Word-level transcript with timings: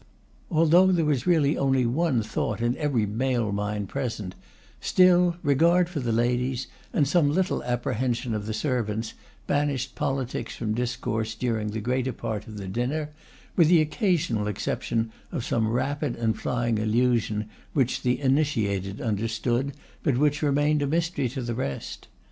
Although 0.49 0.87
there 0.91 1.05
was 1.05 1.27
really 1.27 1.55
only 1.59 1.85
one 1.85 2.23
thought 2.23 2.59
in 2.59 2.75
every 2.77 3.05
male 3.05 3.51
mind 3.51 3.87
present, 3.87 4.33
still, 4.79 5.37
regard 5.43 5.89
for 5.89 5.99
the 5.99 6.11
ladies, 6.11 6.65
and 6.91 7.07
some 7.07 7.31
little 7.31 7.63
apprehension 7.63 8.33
of 8.33 8.47
the 8.47 8.53
servants, 8.55 9.13
banished 9.45 9.93
politics 9.93 10.55
from 10.55 10.73
discourse 10.73 11.35
during 11.35 11.67
the 11.69 11.81
greater 11.81 12.13
part 12.13 12.47
of 12.47 12.57
the 12.57 12.67
dinner, 12.67 13.11
with 13.55 13.67
the 13.67 13.79
occasional 13.79 14.47
exception 14.47 15.11
of 15.31 15.45
some 15.45 15.67
rapid 15.67 16.15
and 16.15 16.39
flying 16.39 16.79
allusion 16.79 17.47
which 17.73 18.01
the 18.01 18.19
initiated 18.19 19.01
understood, 19.01 19.71
but 20.01 20.17
which 20.17 20.41
remained 20.41 20.81
a 20.81 20.87
mystery 20.87 21.29
to 21.29 21.43
the 21.43 21.53
rest. 21.53 22.07